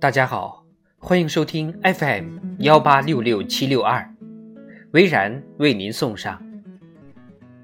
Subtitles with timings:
[0.00, 0.64] 大家好，
[0.96, 4.08] 欢迎收听 FM 幺八六六七六二，
[4.92, 6.40] 微然为您送上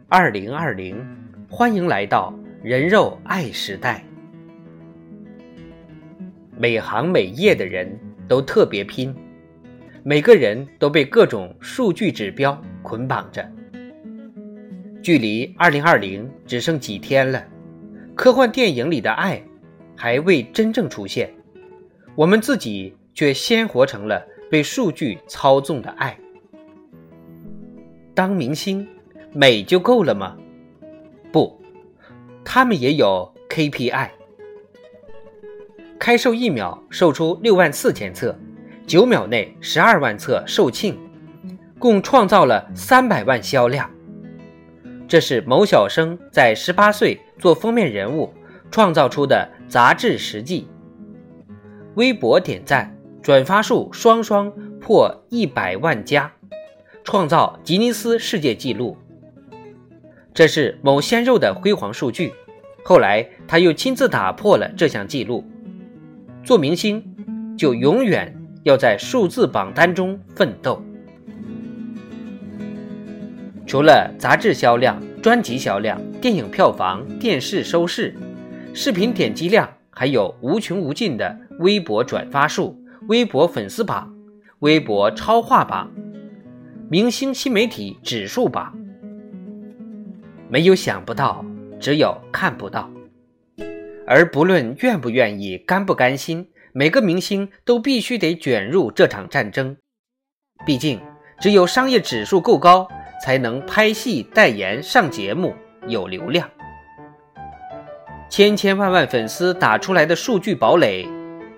[0.09, 0.97] 二零二零，
[1.49, 4.05] 欢迎来到人肉爱时代。
[6.59, 7.97] 每行每业的人
[8.27, 9.15] 都特别拼，
[10.03, 13.49] 每个人都被各种数据指标捆绑着。
[15.01, 17.47] 距离二零二零只剩几天了，
[18.17, 19.41] 科幻电影里的爱
[19.95, 21.33] 还未真正出现。
[22.17, 26.17] 我们自己却鲜活成了被数据操纵的爱。
[28.15, 28.87] 当明星，
[29.33, 30.37] 美就够了吗？
[31.33, 31.61] 不，
[32.45, 34.11] 他们也有 KPI。
[35.99, 38.39] 开售一秒售出六万四千册，
[38.87, 40.95] 九秒内十二万册售罄，
[41.79, 43.91] 共创造了三百万销量。
[45.09, 48.33] 这是某小生在十八岁做封面人物
[48.71, 50.69] 创造出的杂志实际。
[51.95, 54.51] 微博点赞、转发数双双
[54.81, 56.33] 破一百万加，
[57.05, 58.97] 创造吉尼斯世界纪录。
[60.33, 62.33] 这是某鲜肉的辉煌数据。
[62.83, 65.45] 后来他又亲自打破了这项纪录。
[66.43, 67.03] 做明星
[67.57, 70.83] 就永远要在数字榜单中奋斗。
[73.67, 78.15] 除了杂志销量、专辑销量、电影票房、电视收视、
[78.75, 79.69] 视频点击量。
[79.95, 82.77] 还有无穷无尽的微博转发数、
[83.09, 84.13] 微博粉丝榜、
[84.59, 85.91] 微博超话榜、
[86.91, 88.77] 明星新媒体指数榜，
[90.49, 91.45] 没有想不到，
[91.79, 92.91] 只有看不到。
[94.07, 99.77] 而不论愿不愿意、甘不甘心，每个明星都必须得卷入这场战争。
[100.67, 101.01] 毕竟，
[101.41, 102.87] 只有商业指数够高，
[103.23, 105.55] 才能拍戏、代言、上节目，
[105.87, 106.49] 有流量。
[108.37, 111.09] 千千万万粉丝打出来的数据堡垒，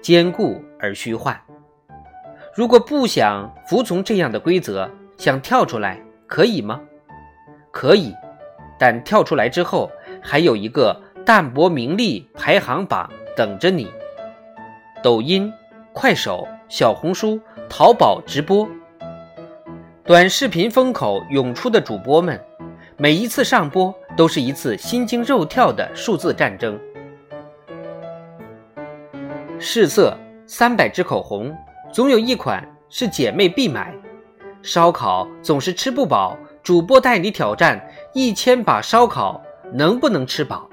[0.03, 1.35] 坚固而虚幻。
[2.55, 4.87] 如果不想服从这样的规则，
[5.17, 6.79] 想跳出来，可以吗？
[7.71, 8.15] 可以，
[8.79, 9.91] 但跳出来之后，
[10.21, 13.91] 还有一个淡泊名利排行榜等着你。
[15.03, 15.51] 抖音、
[15.95, 17.41] 快手、小红书、
[17.71, 18.69] 淘宝直播，
[20.05, 22.39] 短视频风口涌出的主播们。
[22.99, 26.79] 每一次上播都是一次心惊肉跳的数字战争。
[29.59, 30.17] 试色
[30.47, 31.55] 三百支口红，
[31.93, 33.95] 总有一款是姐妹必买。
[34.63, 37.81] 烧烤总是吃不饱，主播带你挑战
[38.13, 39.41] 一千把烧烤，
[39.73, 40.69] 能不能吃饱？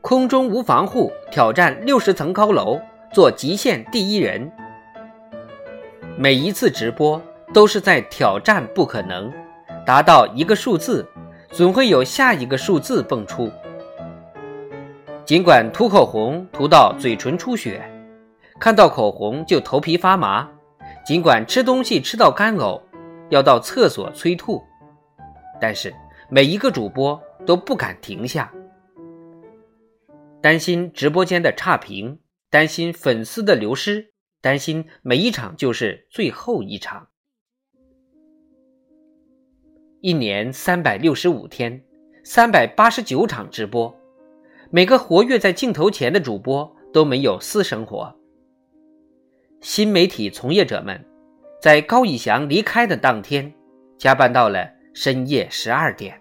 [0.00, 2.78] 空中无防护，挑战六十层高楼，
[3.12, 4.52] 做极限第一人。
[6.16, 7.20] 每一次直播
[7.52, 9.32] 都是在挑战不可能，
[9.84, 11.04] 达到一个数字。
[11.56, 13.48] 总会有下一个数字蹦出。
[15.24, 17.80] 尽管涂口红涂到嘴唇出血，
[18.58, 20.48] 看到口红就头皮发麻；
[21.06, 22.82] 尽管吃东西吃到干呕，
[23.30, 24.60] 要到厕所催吐，
[25.60, 25.94] 但是
[26.28, 28.52] 每一个主播都不敢停下，
[30.42, 32.18] 担心直播间的差评，
[32.50, 37.06] 担心粉丝的流失，担心每一场就是最后一场。
[40.04, 41.80] 一年三百六十五天，
[42.22, 43.98] 三百八十九场直播，
[44.68, 48.14] 每个活跃在镜头前的主播都没有私生活。
[49.62, 51.02] 新媒体从业者们，
[51.58, 53.50] 在高以翔离开的当天，
[53.96, 56.20] 加班到了深夜十二点，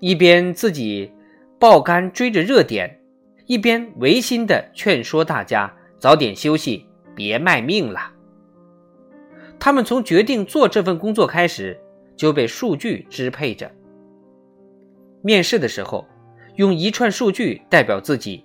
[0.00, 1.08] 一边自己
[1.56, 2.98] 爆肝追着热点，
[3.46, 6.84] 一边违心的劝说大家早点休息，
[7.14, 8.10] 别卖命了。
[9.60, 11.78] 他们从决定做这份工作开始。
[12.16, 13.70] 就被数据支配着。
[15.22, 16.06] 面试的时候，
[16.56, 18.44] 用一串数据代表自己。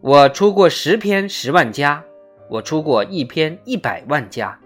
[0.00, 2.02] 我出过十篇十万加，
[2.48, 4.58] 我出过一篇一百万加。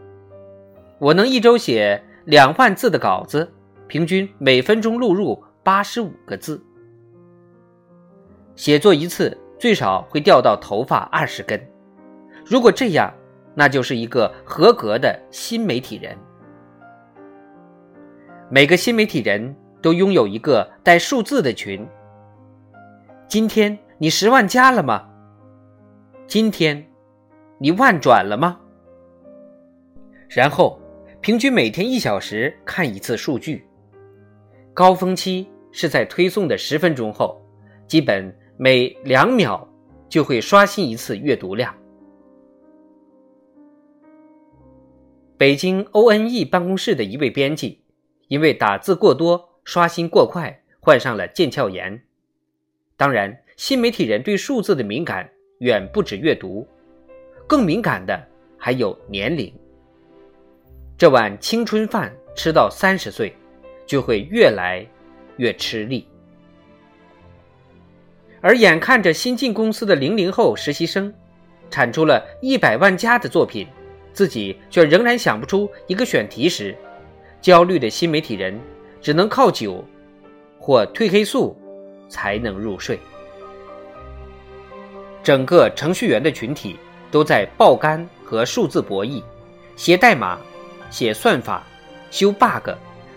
[0.99, 3.51] 我能一周写两万字的稿子，
[3.89, 6.63] 平均每分钟录入八十五个字。
[8.55, 11.61] 写作一次最少会掉到头发二十根。
[12.47, 13.13] 如果这样，
[13.55, 16.17] 那就是一个合格的新媒体人。
[18.55, 19.53] 每个新媒体人
[19.83, 21.85] 都拥有一个带数字的群。
[23.27, 25.11] 今天你十万加了吗？
[26.29, 26.89] 今天
[27.59, 28.61] 你万转了吗？
[30.29, 30.81] 然后
[31.21, 33.67] 平均每天一小时看一次数据。
[34.73, 37.45] 高峰期是在推送的十分钟后，
[37.89, 39.69] 基本每两秒
[40.09, 41.75] 就会刷新一次阅读量。
[45.37, 47.81] 北京 ONE 办公室的一位编辑。
[48.29, 52.03] 因为打字过多、刷新过快，患上了腱鞘炎。
[52.97, 55.29] 当然，新媒体人对数字的敏感
[55.59, 56.67] 远不止阅读，
[57.47, 58.21] 更敏感的
[58.59, 59.53] 还有年龄。
[60.97, 63.35] 这碗青春饭吃到三十岁，
[63.85, 64.87] 就会越来
[65.37, 66.07] 越吃力。
[68.41, 71.13] 而眼看着新进公司的零零后实习生，
[71.71, 73.67] 产出了一百万加的作品，
[74.13, 76.77] 自己却仍然想不出一个选题时，
[77.45, 78.59] 焦虑的新媒体人
[79.03, 79.85] 只能靠酒
[80.59, 81.55] 或褪黑素
[82.09, 82.99] 才能入睡。
[85.23, 86.75] 整个程序员的群体
[87.11, 89.23] 都在爆肝和数字博弈，
[89.77, 90.39] 写代码。
[90.91, 91.65] 写算法、
[92.13, 92.71] 修 bug，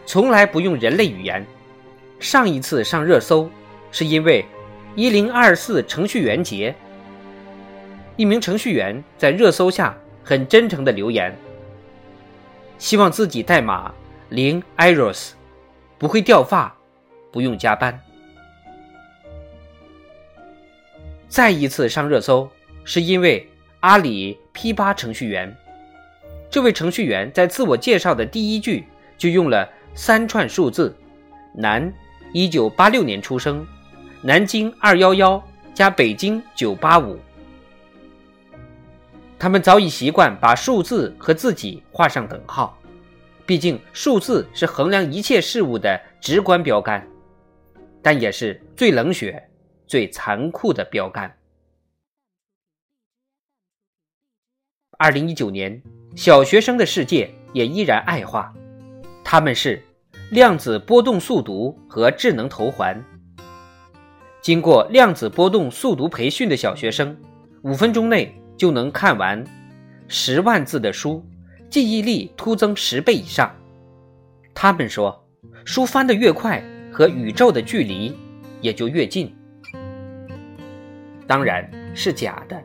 [0.07, 1.45] 从来不用人类语言。
[2.19, 3.47] 上一次上热搜，
[3.91, 4.43] 是因为
[4.95, 6.73] 一零二四程序员节，
[8.15, 11.37] 一名程序员在热搜下很真诚的留言，
[12.79, 13.93] 希望自己代码
[14.29, 15.31] 零 errors，
[15.97, 16.75] 不会掉发，
[17.31, 17.99] 不用加班。
[21.27, 22.49] 再一次上热搜，
[22.83, 23.47] 是因为
[23.81, 25.55] 阿里 P 八程序员。
[26.49, 28.85] 这位程序员在自我介绍的第一句
[29.17, 30.95] 就用了三串数字：
[31.53, 31.93] 男，
[32.33, 33.65] 一九八六年出生，
[34.21, 35.41] 南京二幺幺
[35.73, 37.19] 加北京九八五。
[39.39, 42.77] 他们早已习惯把数字和自己画上等号，
[43.47, 47.07] 毕竟数字是衡量一切事物的直观标杆，
[48.01, 49.41] 但也是最冷血、
[49.87, 51.35] 最残酷的标杆。
[54.99, 55.81] 二零一九年。
[56.15, 58.51] 小学生的世界也依然爱画，
[59.23, 59.79] 他们是
[60.31, 62.99] 量子波动速读和智能头环。
[64.41, 67.15] 经过量子波动速读培训的小学生，
[67.61, 69.45] 五分钟内就能看完
[70.07, 71.23] 十万字的书，
[71.69, 73.53] 记忆力突增十倍以上。
[74.53, 75.27] 他们说，
[75.65, 78.15] 书翻得越快，和宇宙的距离
[78.61, 79.33] 也就越近。
[81.27, 82.61] 当然是假的。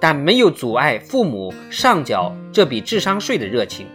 [0.00, 3.86] 但没有阻碍父母上缴这笔智商税的热情，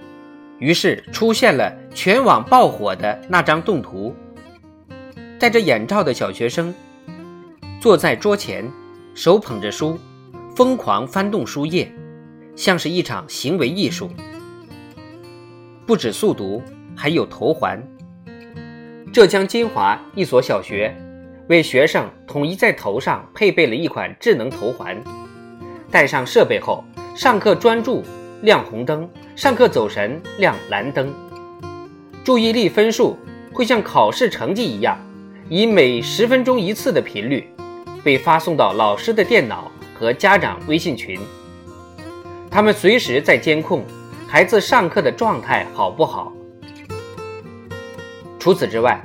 [0.58, 4.16] 于是出现了全网爆火的那张动图：
[5.38, 6.74] 戴着眼罩的小学生
[7.82, 8.72] 坐在桌前，
[9.14, 10.00] 手捧着书，
[10.56, 11.92] 疯狂翻动书页，
[12.58, 14.10] 像是一场行为艺术。
[15.86, 16.62] 不止速读，
[16.96, 17.82] 还有头环。
[19.14, 20.94] 浙江金华一所小学
[21.48, 25.02] 为学生统一在头上配备了一款智能头环。
[25.92, 26.84] 带上设备后，
[27.16, 28.04] 上课专注
[28.42, 31.14] 亮红灯，上课走神亮蓝灯。
[32.24, 33.16] 注意力分数
[33.54, 34.98] 会像考试成绩一样，
[35.48, 37.48] 以每十分钟一次的频率
[38.04, 41.20] 被发送到老师的电脑和家长微信群。
[42.58, 43.86] 他们随时在监控
[44.28, 46.34] 孩子上课的状态好不好。
[48.40, 49.00] 除此之外，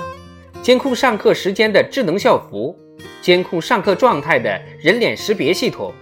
[0.63, 2.75] 监控上课时间的智能校服，
[3.21, 5.93] 监控上课状态的人脸识别系统。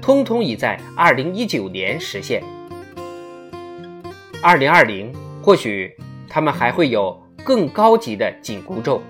[0.00, 2.40] 通通已在二零一九年实现。
[4.40, 5.12] 二零二零，
[5.42, 5.92] 或许
[6.28, 9.02] 他们还会有更高级的紧箍咒。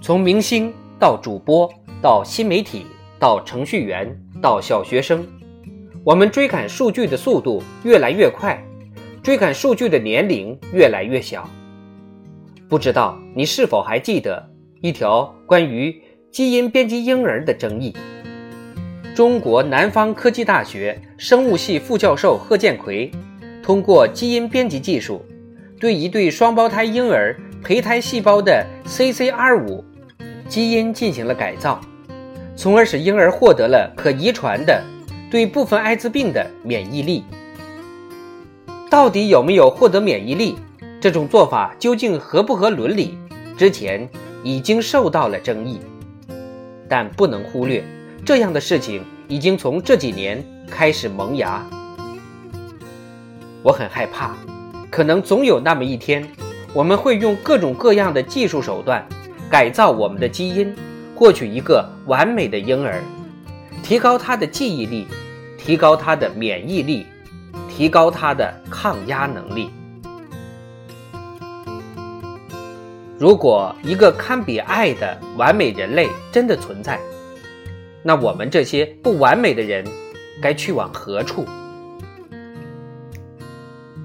[0.00, 1.68] 从明星到主播，
[2.00, 2.86] 到新媒体，
[3.18, 5.26] 到程序员，到小学生，
[6.04, 8.62] 我们追赶数据的速度越来越快，
[9.22, 11.48] 追赶数据的年龄越来越小。
[12.68, 14.46] 不知道你是否还记得
[14.82, 15.98] 一条关于
[16.30, 17.96] 基因编辑婴儿的争议？
[19.14, 23.10] 中国南方科技大学生物系副教授贺建奎，
[23.62, 25.24] 通过基因编辑技术，
[25.80, 29.82] 对一对双胞胎婴儿胚胎细胞的 CCR5
[30.48, 31.80] 基因进行了改造，
[32.54, 34.84] 从而使婴儿获得了可遗传的
[35.34, 37.24] 对部分艾滋病的免疫力。
[38.88, 40.54] 到底有没有获得免疫力？
[41.00, 43.18] 这种做法究竟合不合伦理？
[43.58, 44.08] 之前
[44.44, 45.80] 已经受到了争议，
[46.88, 47.84] 但不能忽略。
[48.24, 51.68] 这样的事情已经从这几年开始萌芽，
[53.64, 54.36] 我很害怕，
[54.88, 56.24] 可能总有那么一天，
[56.72, 59.04] 我们会用各种各样的技术手段
[59.50, 60.72] 改造我们的基因，
[61.16, 63.02] 获取一个完美的婴儿，
[63.84, 65.06] 提高他的记忆力，
[65.58, 67.06] 提高他的免疫力，
[67.68, 69.70] 提高他的抗压能力。
[73.18, 76.98] 如果一个堪比爱的完美人类真的存在，
[78.02, 79.84] 那我们这些不完美的人，
[80.40, 81.44] 该去往何处？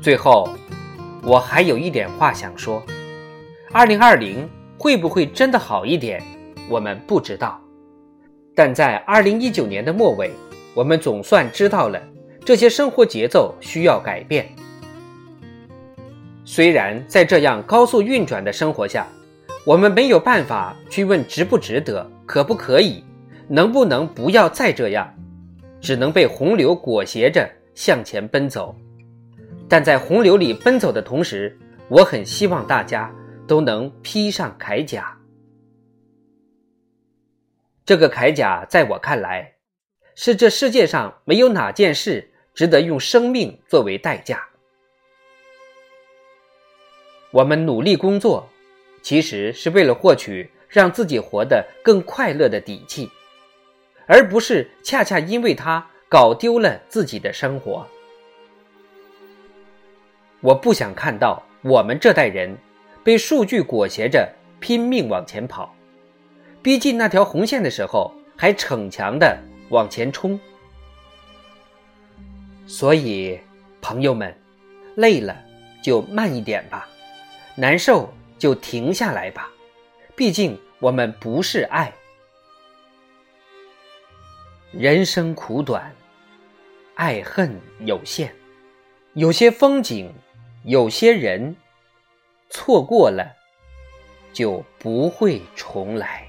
[0.01, 0.49] 最后，
[1.23, 2.83] 我还有一点话想说：
[3.71, 4.45] 二零二零
[4.77, 6.21] 会不会真的好一点？
[6.69, 7.61] 我们不知道。
[8.59, 10.29] 但在二零一九年的末尾，
[10.73, 11.97] 我们总算知道了
[12.43, 14.45] 这些生活节奏需要改变。
[16.43, 19.07] 虽然在这样高速运转的生活下，
[19.63, 23.01] 我们没有办法去问值不值得、可不可以。
[23.47, 25.09] 能不能不要再这样？
[25.79, 28.75] 只能被洪流裹挟着向前奔走。
[29.69, 33.09] 但在洪流里奔走的同时，我很希望大家
[33.47, 35.17] 都能披上铠甲。
[37.89, 39.55] 这个铠甲在我看来，
[40.13, 44.47] 是这世界上没有哪件事值得用生命作为代价。
[47.31, 48.47] 我们努力工作，
[49.01, 53.09] 其实是为了获取让自己活得更快乐的底气，
[54.05, 57.87] 而不是恰恰因为他搞丢了自己的生活。
[60.41, 62.55] 我不想看到我们这代人
[63.03, 65.75] 被数据裹挟着拼命往前跑，
[66.61, 69.37] 逼近那条红线的时候还逞强的
[69.69, 70.39] 往前冲。
[72.67, 73.39] 所以，
[73.81, 74.35] 朋友们，
[74.95, 75.35] 累了
[75.81, 76.87] 就慢一点吧，
[77.55, 79.49] 难受就停下来吧，
[80.15, 81.91] 毕竟我们不是爱。
[84.71, 85.91] 人生苦短，
[86.93, 88.33] 爱恨有限，
[89.13, 90.13] 有些风景。
[90.65, 91.55] 有些人
[92.49, 93.33] 错过了，
[94.33, 96.28] 就不会重来。